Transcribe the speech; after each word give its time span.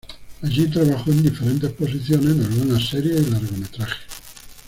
Allí 0.41 0.65
trabajó 0.67 1.11
en 1.11 1.21
diferentes 1.21 1.69
posiciones 1.73 2.31
en 2.31 2.43
algunas 2.43 2.89
series 2.89 3.21
y 3.21 3.29
largometrajes. 3.29 3.99